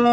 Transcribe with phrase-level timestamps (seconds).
[0.00, 0.08] 裏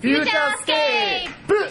[0.00, 1.54] フューチャースケープ。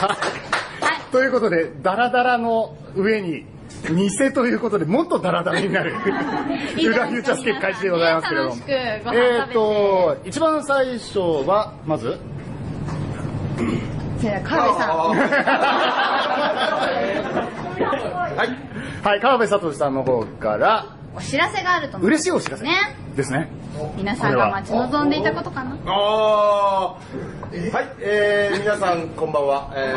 [0.00, 0.16] は
[0.94, 1.12] い。
[1.12, 3.44] ということで、ダラダラの上に、
[3.94, 6.00] 偽ということで、もっとダラダラになる、裏
[7.08, 8.42] フューチャースケープ開始でございますけれ
[9.04, 9.14] ども。
[9.14, 12.18] えっ、と、一番最初は、まず、
[14.18, 14.96] じゃあ川辺さん。
[18.36, 18.48] はい。
[19.02, 20.86] はい、川辺聡さんの方から、
[21.16, 22.64] お知らせがあると思う嬉しいお知らせ。
[22.64, 22.76] ね。
[23.16, 23.48] ですね。
[23.96, 25.76] 皆さんが待ち望んでいたことかな？
[25.86, 27.72] あー。
[27.72, 29.94] はい、えー、皆さんこんばんは、え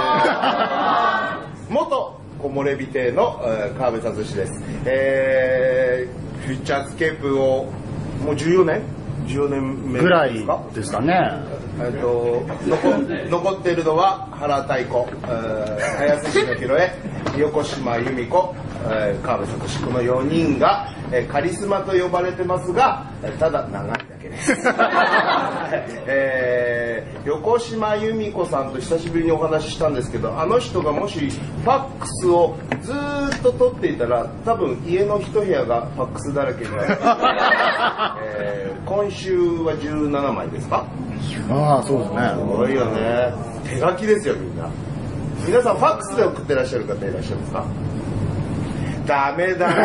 [1.70, 7.72] ー、元木漏れ日亭の、えー、川辺聡です、えー、フューチャースケープを
[8.24, 8.82] もう14年
[9.28, 11.16] ？14年目ぐらいですかね。
[11.80, 24.52] えっと残残っているのは原太鼓、えー、早瀬市の広江横島由美子、えー、川辺聡この4人が、えーカリスマと呼ばれてますがえーただ長いだけです、
[26.08, 36.98] えー横島由美子さんと久しぶりにお話ししたんですけどあの人がもしファックスをずーっと取っていたら多分家の一部屋がファックスだらけになる、
[38.22, 40.84] えー今週は17枚ですか？
[41.50, 42.32] ああ、そうですすね。
[42.54, 43.34] ごいよね。
[43.64, 44.66] 手書きですよみんな。
[45.48, 47.64] 皆さんファックスで送ってらっしゃる方いらっしゃいますか？
[49.06, 49.82] ダメダメダ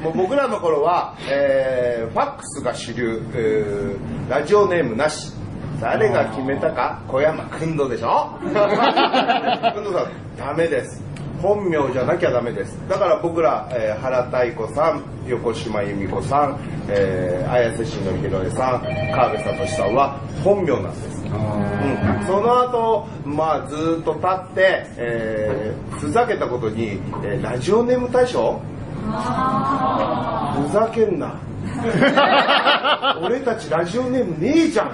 [0.00, 0.04] メ。
[0.04, 5.32] もう僕らの頃は、えーファックスが主流、えーラジオネームなし。
[5.80, 8.30] 誰が決めたか小山君堂でしょ？
[8.42, 8.78] 君堂さん
[10.36, 11.00] ダメです
[11.42, 12.76] 本名じゃなきゃダメです。
[12.88, 16.58] だから僕ら、えー原太鼓さん横島由美子さん、
[16.88, 21.18] えー綾瀬市の広江さん川辺聡さんは本名なんです。
[21.24, 28.60] うん、その後、まあずーっと経って、えーふざけたことに、えーラジオネーム大賞？
[30.66, 31.34] ふざけんな。
[33.22, 34.90] 俺たちラジオネームねえじゃん。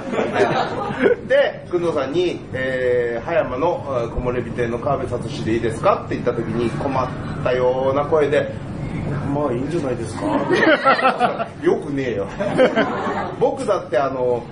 [1.29, 7.09] で工藤さんに、えー葉山のえー木漏れ日亭の川辺聡でいいですかって言った時に困っ
[7.43, 8.53] たような声で
[9.35, 10.27] まあいいんじゃないですか。
[11.63, 12.27] よくねえよ。
[13.41, 14.43] 僕だってあの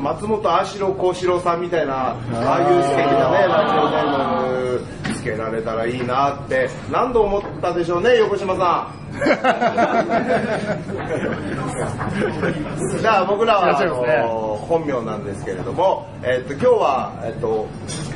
[0.00, 9.05] 松本あしろ幸四郎さんみたいなああいう素敵なねラジオネームつけられたらいいなって何度思ったでしょうね横島さん
[13.00, 17.66] じゃあ僕らは、あいらっしゃいますねの本名なんですけれども、えっと今日は、えっと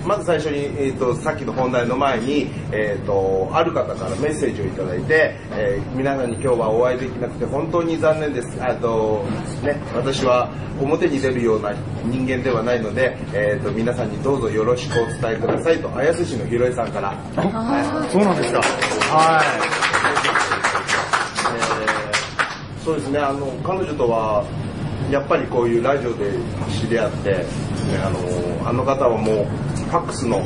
[0.07, 8.57] まず最初に、えっとさっきの本題の前に、えっとある方からメッセージをいただいて、えー皆さんに今日はお会いできなくて本当に残念です。
[8.61, 9.25] あと
[9.63, 10.49] ね、私は
[10.81, 11.73] 表に出るような
[12.05, 17.15] 人間ではないので、えっと皆さんにどうぞよろしくお伝えくださいと綾瀬市の広江さんから。
[18.11, 18.61] そうなんですか。
[19.13, 19.43] は
[20.35, 20.40] えー
[22.85, 23.19] そうですね。
[23.19, 24.45] あの彼女とは
[25.11, 26.33] やっぱりこういうラジオで
[26.81, 27.45] 知り合って、ね
[28.05, 30.41] あのあの方はもうファックスの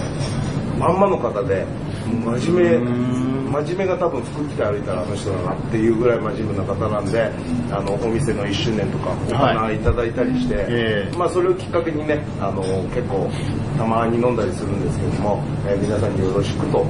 [0.79, 1.67] まんまの方で
[2.07, 3.15] 真面目
[3.55, 7.31] 真面目が多分服着て歩いたらあの人だなっていうぐらい真面目な方なんで
[7.71, 11.17] あのお店の1周年とかお花いただいたりして、ええ。
[11.17, 12.63] まあ、それをきっかけにねあの
[12.95, 13.31] 結構
[13.79, 16.85] たまに飲んだりするんですけども、えー皆さんによろしくと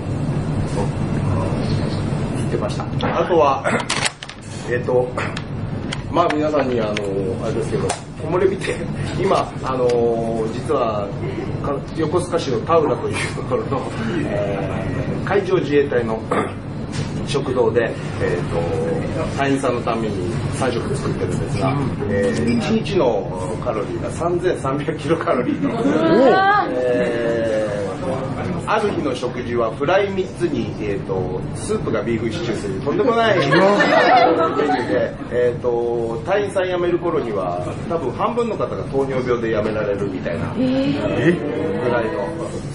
[2.37, 2.85] 言ってました。
[2.85, 3.63] あとは
[4.71, 5.09] えっ、と
[6.11, 6.93] まあ皆さんにあの
[7.45, 7.89] あれですけど
[8.21, 8.75] 木漏れ日って
[9.23, 9.87] 今あの
[10.53, 11.07] 実は
[11.63, 13.83] か横須賀市の田浦というところの、
[14.27, 16.21] えー海上自衛隊の
[17.27, 20.31] 食堂で、えー、と隊員さんのために
[20.61, 21.75] 3食で作ってるんですが、
[22.11, 25.69] え1日のカロリーが3300キロカロリーと、
[26.77, 27.44] えー
[28.67, 40.61] ある日の食事はフライ3つに、えー、とスープがビーフシチューというとんでもないメニューで、えー、と隊員さん辞める頃には多分半分の方が糖尿病で辞められるみたいな、ぐ
[41.91, 42.25] らいの。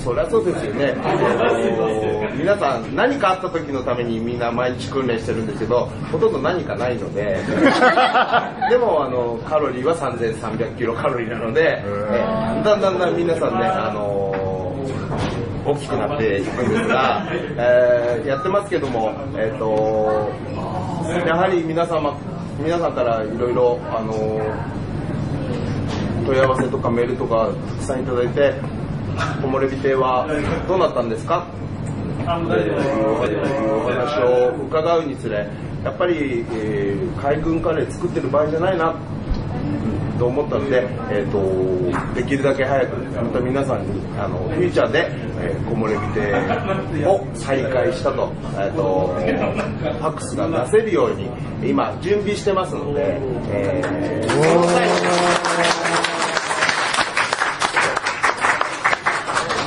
[0.04, 7.38] そりゃそうですよね、えーと皆さん何かあった時のためにみんな毎日訓練してるんですけどほとんど何かないので。
[8.70, 14.19] でもあのカロリーは3300キロカロリーなので、えーだんだんだん皆さんねあの
[15.72, 20.30] 大きくなっていくんですが、えーやってますけども、えー、と
[21.28, 22.16] やはり皆様
[22.62, 23.80] 皆さんからいろいろ
[26.26, 28.54] 問い合わせとかメールとかたくさんいただいて
[29.42, 30.28] 木漏れ日亭は
[30.68, 31.46] どうなったんですか？
[32.36, 32.76] っていう
[33.86, 35.48] お話を伺うにつれ
[35.84, 38.94] やっぱり、えー海軍カレー作ってる場合じゃないな。
[40.20, 45.08] と思ったので、えー、とできるだけ早くまた皆さんにあのフューチャーで、
[45.40, 51.30] えー、木漏れ日亭を再開したと,、えー、とファックスが出せるように
[51.70, 53.18] 今準備してますので、
[53.52, 56.20] えー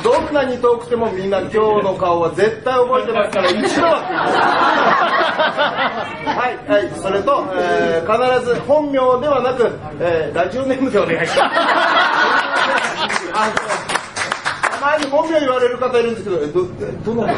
[0.03, 5.02] どんなに遠くてもみんな今日の顔は絶対覚えてますから一度は。
[5.33, 11.59] はいはいそれと、えー必ず本名ではなく、えーラジオネームでお願いします。
[13.33, 13.51] あ
[14.79, 16.67] たまに本名言われる方いるんですけどえど
[17.05, 17.35] どのはい。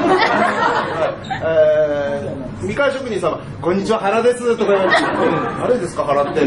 [1.43, 6.41] えーみかん職人様こんにちは原ですとか言われてうん誰ですか原って。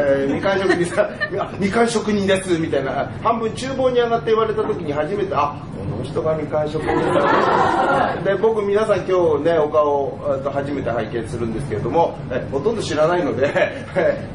[0.00, 3.10] えーみかん職人さんいやみかん職人ですみたいな。
[3.22, 12.16] 半分厨房に上がって言われた時に初めてあこの人がみかん職人だで僕皆さん今日ねお顔と初めて拝見するんですけれども
[12.50, 13.84] ほとんど知らないので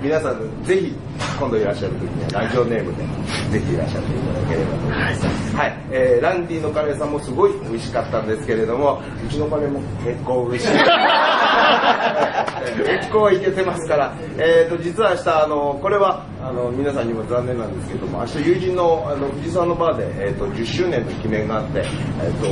[0.02, 0.94] 皆さんぜひ
[1.40, 3.04] 今度いらっしゃる時にはラジオネームで
[3.60, 5.56] ぜひいらっしゃっていただければと思います。
[5.56, 10.70] はい、えーランディのカレーさんもすごい美味しかったんですけれどもうちのカレーも結構美味しい。
[12.66, 22.48] 結構いけてますから、えー、と実は明日あのこれはあの皆さんにも残念なんですけども明日友人のあの藤沢のバーで、えー、と10周年の記念があって、えー、と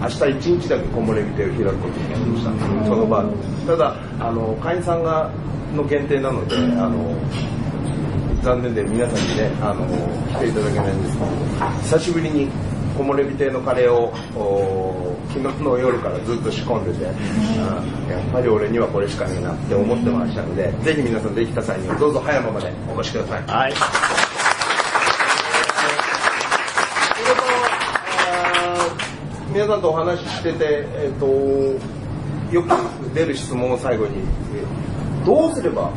[0.00, 2.86] 明日1日だけ木漏れ日亭を開くことになりました。
[2.86, 3.66] そのバーで。
[3.66, 5.30] ただあの会員さんが
[5.74, 7.14] の限定なのであの
[8.42, 9.86] 残念で皆さんにねあの
[10.38, 11.30] 来ていただけないんですけど
[11.82, 12.48] 久しぶりに
[12.96, 17.10] 木漏れ日亭のカレーをお昨日の夜からずっと仕込んでて、あ
[18.10, 23.42] やっぱり俺にはこれしかねえなって思ってましたのでぜひ皆さんできた際にはどうぞ葉山までお越しください。
[23.46, 23.74] はい。
[29.52, 31.26] 皆さんとお話ししてて、えっと
[32.54, 32.68] よく
[33.14, 34.18] 出る質問を最後に
[34.54, 35.90] えどうすれば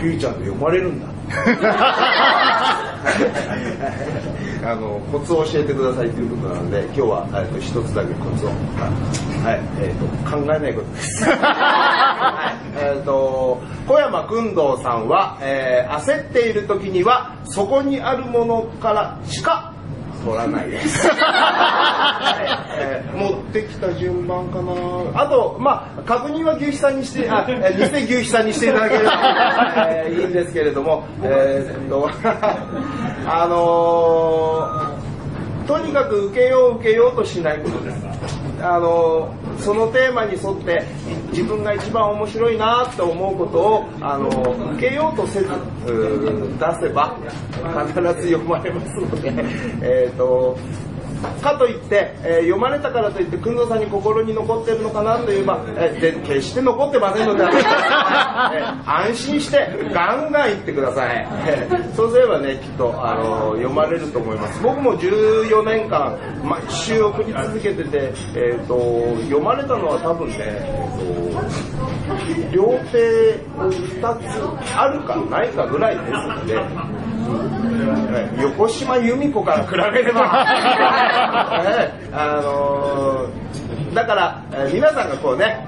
[0.00, 1.06] フューチャーと読まれるんだ？
[4.64, 9.60] あのコツを教えてくださいということなので今日は、えっと一つだけコツを、はい。
[9.80, 11.24] えっと考えないことです。
[11.30, 12.76] はい。
[12.76, 19.67] えっと小山君堂さんは、えー焦っている時にはそこにあるものからしか
[20.28, 21.08] 取らないです、
[23.16, 24.72] 持ってきた順番かな。
[25.14, 29.12] あとまあ確認は牛肥さんにしてあ、えー偽牛肥さんにしていただければ、
[29.88, 32.10] え ーいいんですけれどもえーっと
[33.26, 37.96] あのーとにかく受けよう受けようとしないことです。
[38.62, 39.28] あの
[39.60, 40.84] そのテーマに沿って
[41.30, 44.28] 自分が一番面白いなと思うことをあの
[44.74, 47.16] 受けようとせず出せば
[47.86, 49.32] 必ず読まれますので
[49.82, 50.56] えっ、と
[51.40, 71.88] かといって、えー読まれたからといって工藤さんに心に残ってるのかなといえば、えーで決して残ってませんので、 えー安心してガンガン言ってください、えーそうすればねきっとあの読まれると思います僕も14年間毎週送り続けてて、えー、と読まれたのは多分ね、えーと
[72.52, 77.07] 両手2つあるかないかぐらいですので。
[78.42, 80.46] 横島由美子から比べれば、
[82.12, 85.66] あのーだから、皆さんがこうね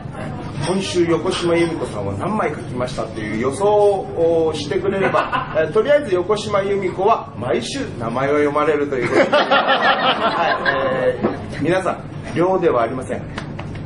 [0.67, 13.23] 今週横島由美子さんは何枚書きましたっていう予想をしてくれれば、えとりあえず横島由美子は毎週名前を読まれるということで、はいえー皆さん量ではありません。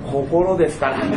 [0.04, 1.12] 心ですから、うん。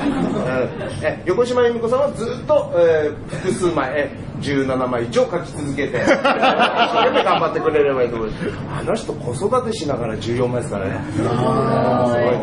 [1.03, 8.45] え横島由美子さんはずっと、えー複数枚、えー17枚以上書き続けて一生懸命頑張ってくれればいいと思います。
[8.79, 10.99] あの人子育てしながら14枚ですからね。
[11.13, 11.33] すごい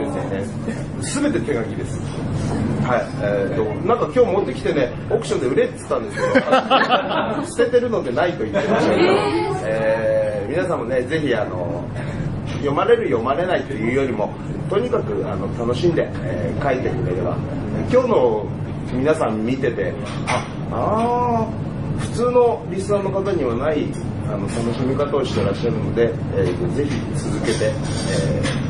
[0.04, 1.30] ですよね。
[1.30, 2.00] 全て手書きです。
[2.84, 9.12] はい、えー、となんか今日持ってきてねオークションで売れって言ったんですけど 捨ててるのでないと言ってましたけど、
[9.64, 11.82] えー皆さんもねぜひあの
[12.56, 14.30] 読まれる読まれないというよりも
[14.68, 17.36] とにかくあの楽しんで、えー書いてくれれば。
[17.90, 18.46] 今日の
[18.92, 19.92] 皆さん見てて
[20.26, 21.73] ああー
[22.10, 23.86] 普通のリスナーの方にはない
[24.26, 27.72] あの楽しみ方をしてらっしゃるので、えーぜひ続けて、
[28.10, 28.64] えー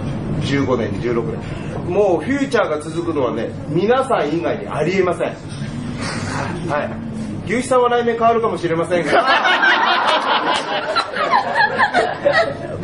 [0.44, 1.90] 15年16年。
[1.90, 5.28] もうフューチャーが続くのはね皆さん以外にありえません。
[6.68, 6.82] は
[7.46, 7.50] い。
[7.52, 9.12] 牛さんは来年変わるかもしれませんが。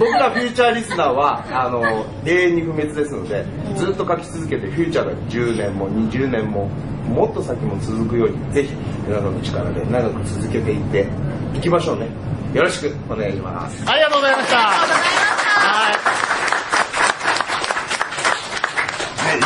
[0.01, 3.45] 僕らフューチャーリスナーはあの永遠に不滅ですので
[3.77, 6.69] ずっと書き続けてフューチャーが10年も20年も
[7.05, 8.73] もっと先も続くようにぜひ
[9.07, 11.07] 皆さんの力で長く続けていって
[11.55, 12.09] いきましょうね。
[12.55, 13.85] よろしくお願いします。
[13.87, 14.57] ありがとうございました。
[14.57, 15.93] は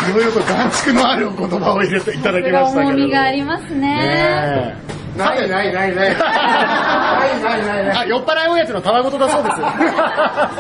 [0.07, 0.11] い。
[0.11, 3.81] いろいろと眼蓄のあるお言葉を入れていただきましたけれど重みがありますね。
[3.81, 6.09] ねえないないないない。
[6.09, 7.97] ないないないない。
[7.99, 9.57] あ、酔っ払い親父のたわごとだそうです。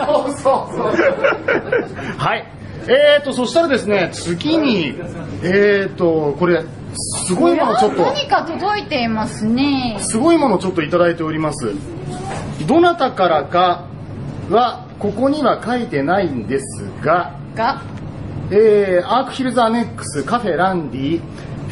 [0.06, 2.18] そうそうそう。
[2.18, 2.46] はい。
[2.86, 4.94] えーと、そしたらですね、次に、
[5.42, 6.62] えーと、これ、
[7.26, 9.96] すごいものちょっと、何か届いていますね。
[10.00, 11.72] すごいものちょっといただいております。
[12.66, 13.86] どなたからか
[14.50, 17.82] は、ここには書いてないんですが、が、
[18.50, 21.20] えー、アークヒルズアネックスカフェランディ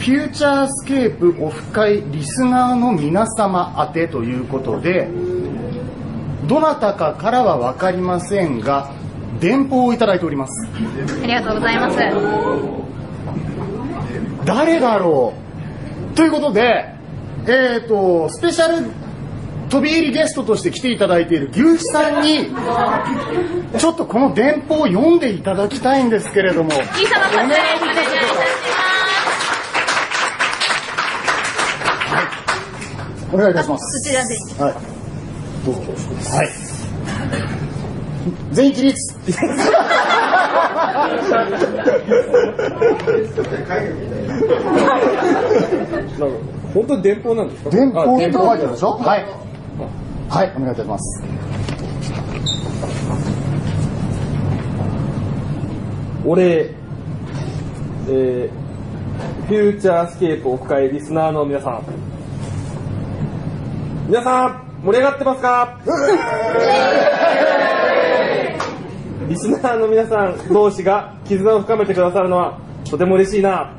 [0.02, 5.09] フューチャースケープオフ会リスナーの皆様宛てということで
[6.49, 8.90] どなたかからは分かりませんが
[9.38, 10.68] 電報をいただいております。
[11.23, 11.99] ありがとうございます。
[14.44, 15.35] 誰だろ
[16.12, 16.16] う？
[16.16, 16.92] ということで
[17.47, 18.90] えっ、とスペシャル
[19.71, 22.50] 飛び入りゲストとして来ていただいている牛肥さんに
[23.78, 26.71] ちょっとこの電報を読んでいただきたいんですけれども。
[26.71, 26.75] 小
[27.06, 28.32] さなこちらにお願いいたし
[33.33, 33.99] お願いいたしまます。
[33.99, 34.35] すそちらで。
[34.62, 34.75] はい。
[35.65, 35.81] どうぞ。
[36.37, 36.49] はい。
[38.53, 39.15] 全員起立。
[46.75, 47.71] 本当に電報なんですか？
[47.71, 48.91] 電報って書いてああるでしょ？
[48.99, 49.27] はい。
[50.29, 51.23] はい、お願いいたします。
[56.25, 56.71] お礼、
[58.09, 61.83] えー、フューチャースケープオフ会リスナーの皆さん。
[64.12, 65.78] 皆さん、盛り上がってますか？
[69.26, 72.59] リスナーの皆さん同士が絆を深めてくださるのは
[72.90, 73.71] とても嬉しいな。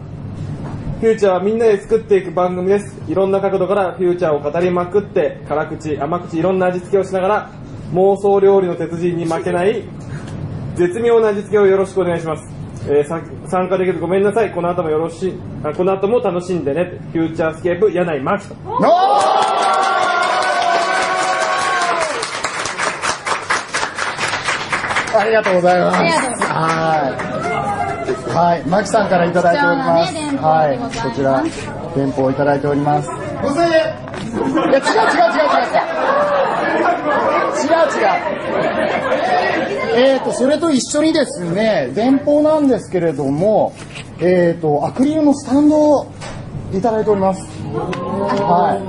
[1.02, 3.00] フューチャーはみんなで作っていく番組です。
[3.08, 7.50] いろんな角度からフューチャーを語りまくって、辛口、甘口、いろんな味付けをしながら、
[7.94, 9.84] 妄想料理の鉄人に負けない
[10.74, 12.52] 絶妙な味付けをよろしくお願いします。
[12.90, 14.50] えーさ参加できるごめんなさい。
[14.50, 16.94] この後もよろしい、あこの後も楽しんでね。
[17.12, 18.56] フューチャースケープ柳井真紀と。
[25.16, 25.98] ありがとうございます。
[26.44, 28.34] はい。
[28.34, 30.16] はい、マキさんからいただいております。
[30.38, 31.44] ははいこちら、
[31.96, 33.10] 電報をいただいております。
[33.10, 35.94] 5000円いや、違う違う違う違う違う。
[37.64, 38.84] 違う。
[39.96, 43.76] えーと、それと一緒にですね、電報なんですけれども、
[44.20, 46.12] えーと、アクリルのスタンドを
[46.74, 47.42] いただいております。
[47.74, 48.80] は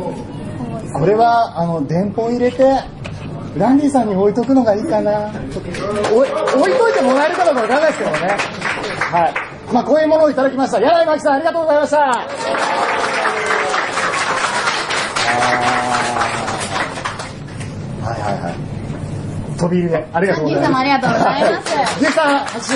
[0.92, 0.98] い。
[0.98, 2.80] これは、あの、電報入れて、
[3.56, 5.28] ランディさんに置いとくのがいいかな。
[5.28, 6.30] 置い
[6.60, 8.36] 置いといてもらえるかどうかわからないですけどね。
[8.98, 9.34] はい。
[9.72, 10.80] まあ、こういうものをいただきました。
[10.80, 11.96] 柳井真紀さん、ありがとうございました。
[11.98, 12.04] は
[18.04, 18.54] いはいはい。
[19.56, 20.68] 飛び入りで、ありがとうございます。
[20.68, 21.70] ランディさんもありがとうございます
[22.00, 22.74] ジェイさん、拍手。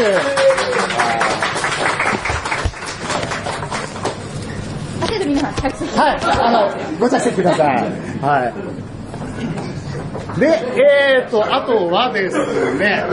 [5.05, 5.99] あけど皆さん、着席。
[5.99, 6.71] はい、あの、
[7.01, 7.67] ご着席ください。
[8.23, 8.53] はい。
[10.39, 10.47] で、
[11.23, 12.39] えーと、あとはです
[12.79, 13.05] ね、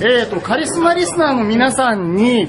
[0.00, 2.48] えーと、カリスマリスナーの皆さんに、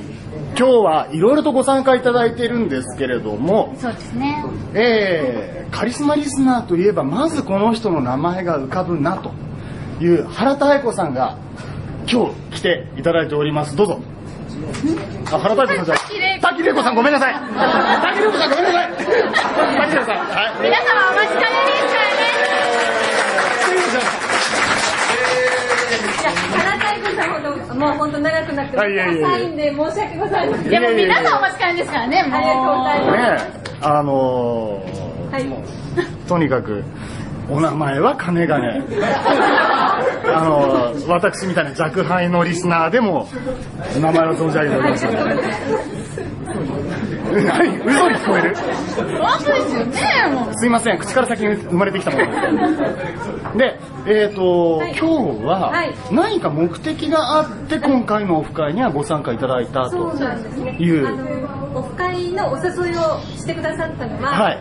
[0.58, 4.44] 今日はいろいろとご参加いただいているんですけれども、そうですね。
[4.74, 9.34] えー、カリスマリスナーといえば、まずこの人の名前が浮かぶなと
[10.02, 11.38] いう原田愛子さんが
[12.10, 13.76] 今日来ていただいております。
[13.76, 14.00] どうぞ。
[15.32, 15.96] あ、原田愛子さんじゃ
[16.84, 17.34] さんごめんなさい。
[17.34, 18.92] 滝玲子さんごめんなさい。
[18.96, 20.18] 滝玲子さん。
[20.18, 20.64] はい。
[20.64, 21.46] 皆様お待ちかね
[26.22, 30.70] いや、原太鼓さんほど、もう本当長くなって、あいやいやいやサインで申し訳ございません。
[30.70, 32.34] でも皆さんお待ちかねですからね、もう。
[32.36, 33.48] ありがとうございます。
[33.52, 36.28] ねえ、あのーはい。
[36.28, 36.84] とにかく、
[37.50, 38.82] お名前は金がね。
[40.28, 43.28] あのー私みたいな若輩のリスナーでも、
[44.00, 46.05] 名前を存じ上げておりますので。
[46.22, 47.78] 何？
[47.86, 50.54] 嘘に聞こえる本当ですよね、もう。
[50.56, 52.26] すいません、口から先に生まれてきたもの
[53.58, 53.58] で。
[53.58, 55.08] で、えっ、と、はい今
[55.40, 60.78] 日ははい何か目的があって今回のオフ会にはご参加いただいたとそうなんですね。
[61.74, 64.60] オフ会のお誘いをしてくださったのは、はい。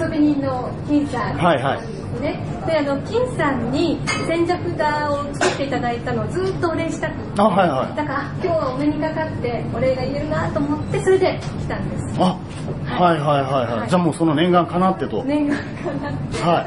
[0.00, 1.36] 遊び人の金さん。
[1.36, 1.95] はいはい。
[2.20, 7.96] ね、であの金さんに千尺札を作っていただいたのをずっとお礼したくてあ、はいはい。
[7.96, 12.38] だからあ今日はお目にかかってお礼が言えるなと思ってそれで来たんですあ、
[12.86, 13.88] はいはいはいはい。
[13.90, 15.22] じゃあもうその念願かなってと。
[15.24, 15.64] 念願か
[16.02, 16.62] なっては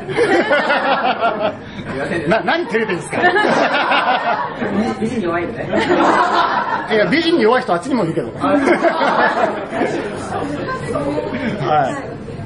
[2.26, 2.30] い。
[2.30, 3.18] な、何照れてるんですか？
[5.00, 5.68] 美人弱いよね。
[6.92, 8.32] いや、美人に弱い人あっちにもいるけど。
[8.40, 8.54] は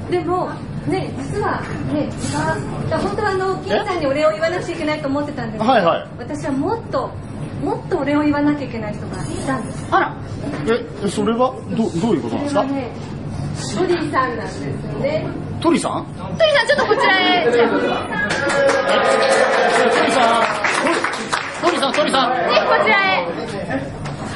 [0.09, 0.11] い。
[0.11, 0.49] でも
[0.87, 1.61] ね実は
[1.93, 6.07] ね違うだから本当はあの金さんにお礼を言わなくちゃいけないと思ってたんですけど、はいはい。
[6.17, 7.09] 私はもっと
[7.63, 9.87] もっとお礼を言わなきゃいけない人がいたんです。
[9.91, 10.13] あら。
[11.03, 12.63] えそれはどどういうことなんですか？
[12.65, 12.89] ね
[13.77, 15.25] トリーさんなんですよね。
[15.61, 16.05] 鳥さん？
[16.37, 17.51] 鳥さんちょっとこちらへ。
[17.51, 17.77] じゃあね
[19.87, 20.43] 鳥さん
[21.63, 22.29] 鳥さん鳥さん。
[22.31, 22.35] こ
[22.83, 23.92] ちらへ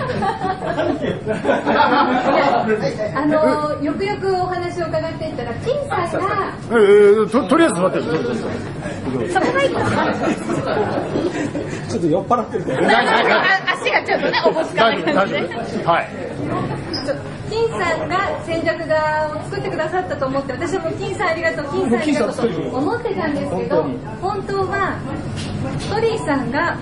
[3.16, 8.06] あのよくよくお話を伺っていったら金さんがえー、ととりあえず座ってそ
[9.40, 9.70] こがいい
[11.90, 12.64] ちょっと酔っ払ってる。
[12.68, 12.74] 足
[13.92, 15.40] がちょっとねおぼつか大ない感じで。
[15.86, 16.10] はい。
[17.50, 23.84] 金さんが戦略画を作ってくださったと思って私はもう金さんありがとう金さんありがとうと思ってたんですけど
[24.22, 24.98] 本当は
[25.90, 26.78] トリーさんが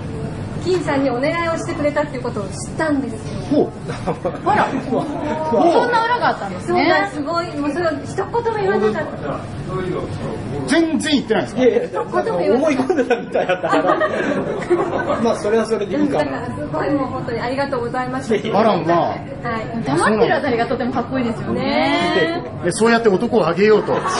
[0.66, 3.12] 金さんにお願いをしてくれたっていうことを知ったんです
[3.54, 3.70] よ
[4.44, 4.66] あら。
[4.90, 7.08] そんな裏があったんですね。
[7.12, 7.22] す。
[7.22, 9.40] ごいもうそれを一言も言わなかった。
[10.66, 11.62] 全然言ってないんですか？
[11.62, 13.84] いやいや、なんか思い込んでたみたいだったから。
[15.22, 16.26] まあ、それはそれでいいかす
[16.72, 18.58] ごいもう本当にありがとうございました。
[18.58, 19.20] あらまあはい。
[19.84, 22.42] 黙ってるあたりがとてもかっこいいですよね。
[22.64, 23.92] でそうやって男を上げようと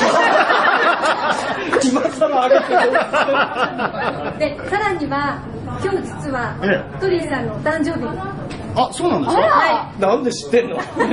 [1.84, 5.38] 今更上げてでさらには
[5.82, 8.06] 今日実はえトリーさんのお誕生日。
[8.78, 9.40] あそうなんですか？
[9.40, 10.76] はなんで知ってんの？
[10.84, 11.04] そうな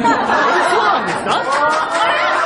[1.04, 1.42] んですか？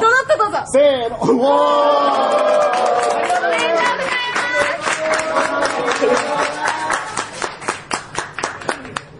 [0.00, 2.50] とドドッとドドッとどうぞせーのう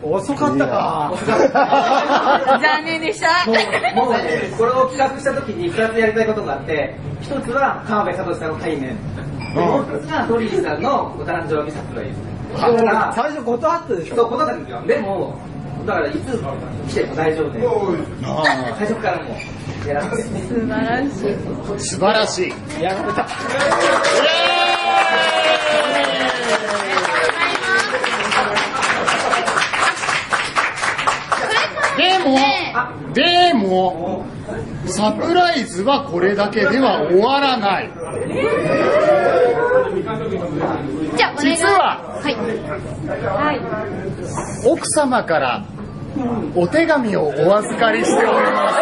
[0.03, 1.12] お遅かったか。
[2.61, 8.97] 残念でしたもう、もうね、これを企画した時に2つやりたいことがあって、1つは川辺聡さんの対面。
[9.55, 12.77] でもう1つがトリーさんのお誕生日サプライズ。
[12.77, 14.29] だから、最初断ったでしそう、ょ。
[14.29, 14.83] ことなんですよ。
[14.87, 15.35] でも、
[15.87, 16.16] だからいつ
[16.88, 17.61] 来ても大丈夫で、
[18.79, 19.37] 最初からも
[19.85, 20.29] うやらせて。
[20.29, 21.33] 素晴らしい。
[21.33, 23.27] ー素晴らしいやられた。
[31.97, 32.38] でも、
[33.12, 34.25] でも、
[34.87, 37.90] サプライズはこれだけでは終わらない。
[41.16, 42.21] じゃあ実は。
[42.23, 42.35] はい。
[42.35, 43.61] はい
[44.64, 45.64] 奥様から
[46.55, 48.77] お手紙をお預かりしております。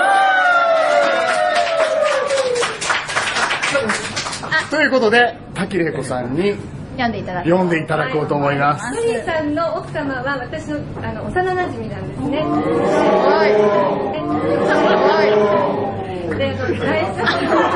[4.71, 6.55] ということで、滝玲子さんに
[6.93, 8.95] 読んでいただく読んでいただこうと思います。
[8.95, 12.45] トリーさんの奥様は私のあの幼馴染なんですね。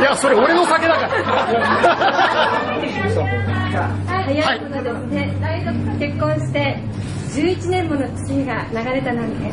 [0.01, 0.03] い。
[0.03, 1.09] や、それ俺の酒だから。
[4.07, 5.35] 早いものですね、
[5.99, 6.79] 結婚して
[7.33, 9.51] 11年もの月日が流れたなんて。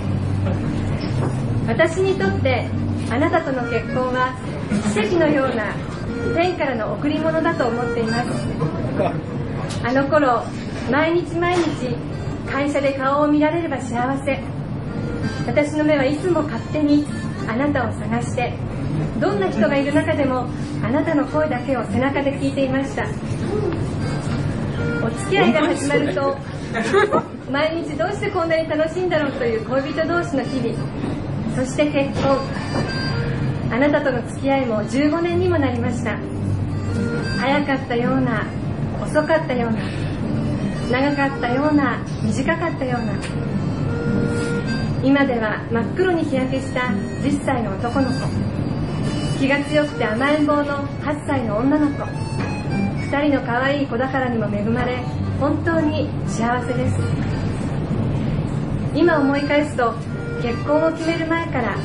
[1.67, 2.65] 私にとって
[3.11, 4.33] あなたとの結婚は
[4.93, 5.73] 奇跡のような
[6.35, 8.29] 天からの贈り物だと思っています。
[9.83, 10.43] あの頃
[10.91, 11.95] 毎日毎日
[12.51, 14.39] 会社で顔を見られれば幸せ。
[15.45, 17.05] 私の目はいつも勝手に
[17.47, 18.53] あなたを探して
[19.19, 20.47] どんな人がいる中でも
[20.83, 23.05] あなたの声だけを背中で聞いていました。
[25.05, 26.37] お付き合いが始まると
[27.51, 30.75] 毎日どうしてこんなに楽しいんだろうという恋人同士の日々
[31.55, 32.38] そして結婚。
[33.71, 36.17] あなたとの付き合いも15年にもなりました。
[37.39, 38.45] 早かったような
[39.03, 39.79] 遅かったような
[40.91, 43.13] 長かったような短かったような。
[45.03, 48.27] 今では真っ黒に日焼けした10歳の男の子。
[49.39, 52.03] 気が強くて甘えん坊の8歳の女の子。
[53.09, 54.97] 2人の可愛い子宝にも恵まれ
[55.39, 57.38] 本当に幸せです。
[58.95, 59.93] 今思い返すと
[60.41, 61.75] 結婚を決める前から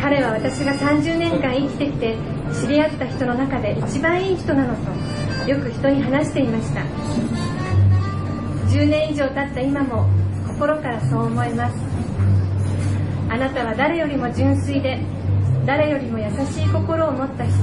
[0.00, 2.16] 彼は私が30年間生きてきて
[2.60, 6.80] 知り合った人の中で一番いい人なのとよく人に話していました。
[8.70, 10.08] 10年以上経った今も
[10.46, 11.76] 心からそう思います。
[13.28, 15.00] あなたは誰よりも純粋で
[15.66, 17.54] 誰よりも優しい心を持った人。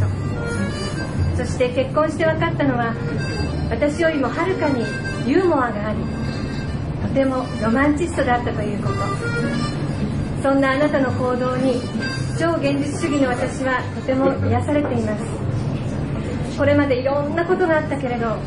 [1.37, 2.93] そして結婚して分かったのは
[3.69, 4.81] 私よりもはるかに
[5.29, 6.16] ユーモアがあり
[7.17, 8.93] てもロマンチストだったということ。
[10.43, 11.81] そんなあなたの行動に
[12.39, 15.23] 超現実主義の私はとても癒されています。
[16.59, 18.37] これまでいろんなことがあったけれど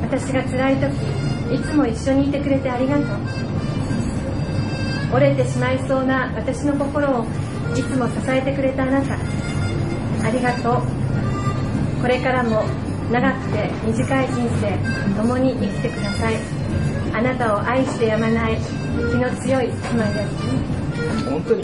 [0.00, 0.90] 私が辛い時
[1.54, 3.06] いつも一緒にいてくれてありがとう。
[5.12, 7.26] 折れてしまいそうな私の心を
[7.76, 9.14] いつも支えてくれたあなた
[10.24, 10.82] ありがとう。
[12.00, 12.64] これからも
[13.12, 14.78] 長くて短い人生
[15.16, 16.59] 共に生きてください。
[17.20, 18.62] あなたを愛してやまない気
[19.18, 21.28] の強い妻です。
[21.28, 21.62] 本当に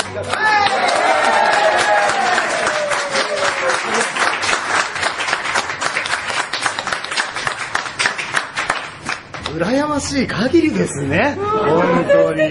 [9.58, 11.34] 羨ましい限りですね。
[11.38, 12.42] 本当に。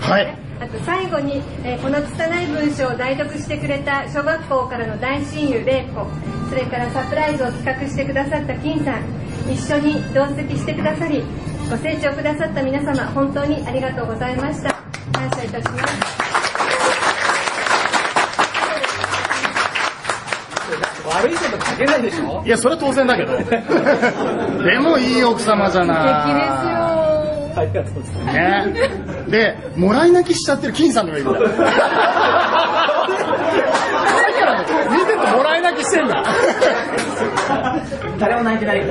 [0.00, 0.36] はい。
[0.58, 6.04] あと最後に、えーこの拙い文章を代読してくれた小学校からの大親友玲子
[6.50, 9.17] それからサプライズを企画してくださった金さん
[9.52, 11.22] 一緒に同席してくださり
[11.70, 14.70] ご清聴くださった皆様本当にありがとうございました。
[15.12, 15.84] 感謝いたします。
[21.08, 23.36] 悪いこと書けないでしょいやそれは当然だけど。
[24.64, 25.98] でもいい奥様じゃない。
[27.58, 28.32] ありがとうございま
[28.64, 28.72] す。
[28.72, 29.26] ね。
[29.28, 31.40] でもらい泣きしちゃってる金さんのがいるんだ
[34.98, 36.24] 見ててもらい泣きしてんだ
[38.18, 38.82] 誰も泣いてない。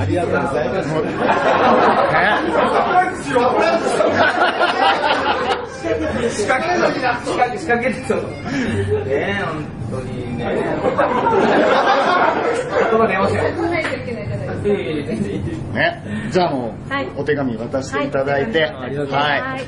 [0.00, 0.88] ありがとうございます。
[6.30, 8.18] 仕掛ける仕掛け、仕掛けてそう。
[8.18, 8.24] ね
[9.08, 10.44] え、本当にね。
[12.90, 13.70] 言葉出ません。
[13.70, 19.58] ないといけないじゃないですかいえいえ全然いいですね、じゃあもう、はいお手紙渡していただいて、はいありがとうございま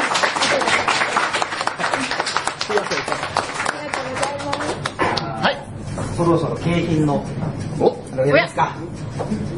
[0.00, 0.03] す。
[6.16, 7.24] そろそろ景品の
[7.80, 8.76] お、やりますか。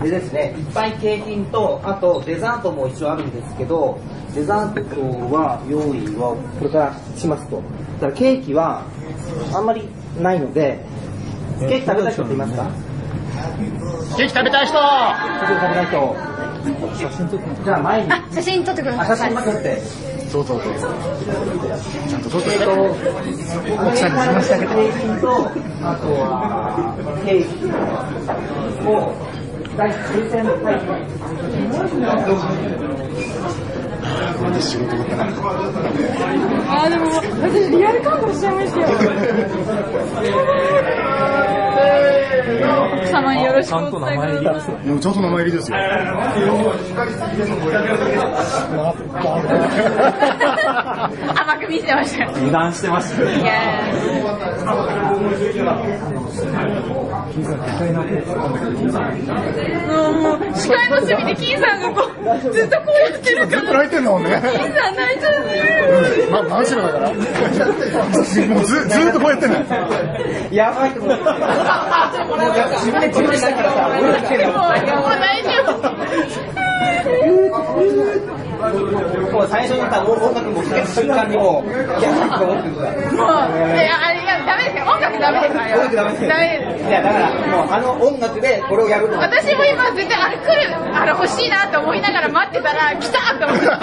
[0.02, 3.98] でですね、いっぱい景品と、あとデザートも一応あるんですけど、
[4.34, 7.62] デザートは用意はこれからしますと。
[8.00, 8.82] ただケーキは
[9.54, 9.88] あんまり
[10.20, 10.78] ないので、
[11.60, 12.70] ケーキ食べたい人っていますか？
[14.16, 14.74] ケーキ食べたい人。
[14.74, 16.16] ケーキ食べたい人。
[16.96, 18.12] 写真撮ってじゃあ前に。
[18.12, 19.32] あ、写真撮ってくだあ、さい。
[19.32, 19.82] 写真撮って。
[20.28, 20.74] そうそうそう。
[22.08, 22.70] ちゃんと撮ってえっと、
[23.84, 25.50] 奥さんにしましたけど、景品と、
[25.82, 26.22] あとは、
[27.24, 29.14] ケーキを、
[29.76, 30.80] 第抽選の会
[34.38, 35.24] これで仕事だったな。
[36.84, 37.06] あ、でも、
[37.42, 38.86] 私リアル感動しちゃいましたよ。
[41.76, 44.74] 奥様によろしくお伝えください。
[44.86, 45.76] もうちゃんと名前入りですよ。
[51.36, 52.30] 甘く見せてましたよ。
[52.34, 53.40] 油断してましたね。
[53.40, 54.16] いやー
[60.22, 64.30] もう、視界の隅で金さんがこう、ずっとこうやってるから、泣いてんのもんね。
[64.30, 65.36] 金さん泣いちゃう
[66.30, 67.12] ま、真後ろだから。
[67.12, 67.22] もう
[68.24, 69.56] ずずーっとこうやってんの。
[70.50, 71.24] やばいと思って。
[71.24, 72.38] もう
[72.76, 75.76] 自分で自分したからさ、俺だけでもう、もう大丈夫。
[79.32, 80.10] もう最初に音楽
[80.50, 82.90] も聴けた瞬間にもう、いや、と思ってるから。
[83.12, 84.25] もう。
[84.86, 85.60] 音楽ダメですよ。
[85.60, 86.88] 音楽ダメですよダメです。
[86.88, 89.18] いや、だから、もうあの音楽でこれをやるの。
[89.18, 93.66] 私も今絶対あれ来る、あれ欲しいなと思いながら待ってたら、来たと思って。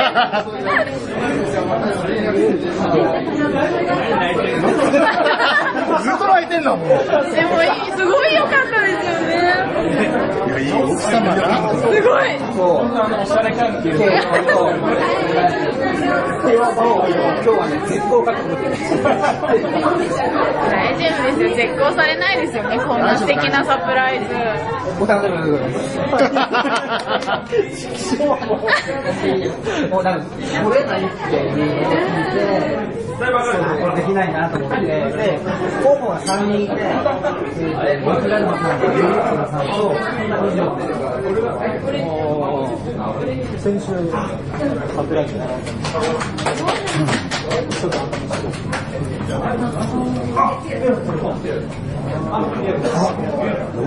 [6.04, 6.88] ずっと泣いてんだもん。
[6.88, 7.06] いでも、
[7.98, 9.23] すごい良かったですよね。
[9.96, 11.74] や、いい奥様だ。
[11.78, 12.40] すごい。
[12.56, 12.86] そう。
[12.86, 13.90] おしゃれ関係
[16.44, 18.62] 今日はね、絶好覚悟で。
[20.70, 21.56] 大丈夫ですよ。
[21.56, 22.78] 絶交されないですよね。
[22.78, 24.26] こんな素敵 なサプライズ。
[25.00, 25.96] お楽しみくださ
[29.28, 29.90] い。
[29.90, 30.26] もうなんか、
[30.64, 33.13] 取れないっていうのを聞いて、
[33.96, 35.40] できないなと思って、で、
[35.84, 39.74] 候補が3人いて、えー、僕らのさんと、ユニットのさんと、
[43.60, 43.86] 先週、
[44.96, 45.40] サプライズよ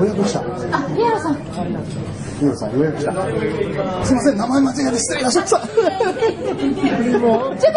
[0.01, 0.40] うやく来た？
[0.40, 0.46] あ、リア
[1.72, 2.70] ルさん。
[2.70, 3.12] た。
[4.05, 5.42] すいません、名前間違えて失礼しました。
[5.44, 5.68] ちょっと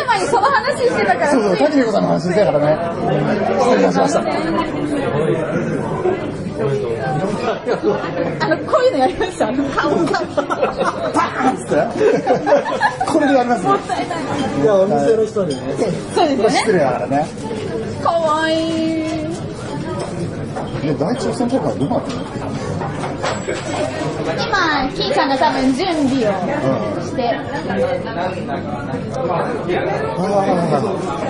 [0.06, 1.32] 前にその話してたから。
[1.32, 2.78] そうそう、滝美子さんの話してたからね。
[3.60, 4.20] 失礼いたしました。
[8.42, 9.46] あの、こういうのやりました。
[9.48, 9.56] パー
[11.54, 11.72] ンって。
[13.06, 13.72] ここれでやりますね。
[14.64, 15.62] いや、お店の人にね。
[16.16, 16.50] そうですよね。
[16.52, 17.28] 失礼だからね。
[18.02, 19.04] かわいい。
[20.82, 22.49] で、第一選考会どうなってるの？
[23.56, 24.19] Thank you.
[24.38, 27.22] 今、キーちゃんが多分準備をして。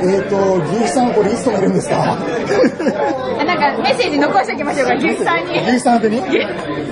[0.01, 2.17] えっ、と、牛肥さん、これいつ止めるんですか？
[3.39, 5.51] あなんかメッセージ残しておきましょうか、牛さんに。
[5.53, 6.19] 牛肥さん宛てに？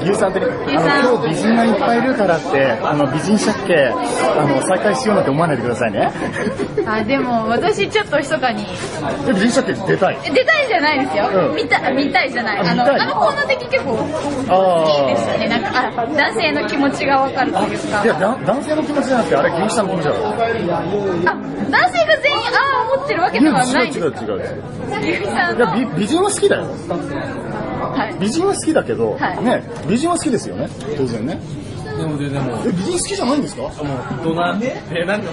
[0.03, 6.11] 牛さん宛てにあの、今日美人がいっぱいいるからって、あの、美人借景、あの、再開しようなんて思わないでくださいね。
[6.85, 8.65] あ、でも私ちょっと密かに。
[9.27, 10.17] え美人借景出たい？
[10.25, 11.29] え出たいじゃないですよ。
[11.49, 12.59] うん見た、見たいじゃない。
[12.59, 13.97] あの、あのコーナー的結構
[14.49, 15.47] あ好きですよね。
[15.49, 18.07] なんか、あ、男性の気持ちがわかるというかい。
[18.07, 20.29] や、だ男性の気持ちじゃなくて、あれ、牛肥さんの気持ちだから。
[20.29, 22.51] あ、男性が全員、あ
[22.87, 23.87] あ、思ってるわけではない。
[23.87, 25.21] 違う違う違う違う。
[25.21, 25.75] 牛さんいやの。
[25.75, 28.15] 美美人は好きだよはい。
[28.19, 31.39] 美人は好きだけど、はいね美人は好きですよね当然ね
[31.97, 33.61] でも全然もう、え美人好きじゃないんですか？
[33.63, 33.73] もう、
[34.35, 35.31] 大人、え、なんか、